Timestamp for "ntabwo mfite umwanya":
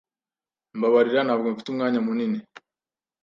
1.23-1.99